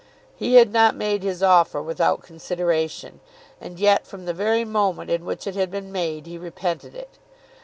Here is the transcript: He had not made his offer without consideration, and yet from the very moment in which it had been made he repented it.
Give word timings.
He 0.35 0.55
had 0.55 0.73
not 0.73 0.95
made 0.95 1.21
his 1.21 1.43
offer 1.43 1.79
without 1.79 2.23
consideration, 2.23 3.19
and 3.61 3.79
yet 3.79 4.07
from 4.07 4.25
the 4.25 4.33
very 4.33 4.65
moment 4.65 5.11
in 5.11 5.25
which 5.25 5.45
it 5.45 5.53
had 5.53 5.69
been 5.69 5.91
made 5.91 6.25
he 6.25 6.39
repented 6.39 6.95
it. 6.95 7.19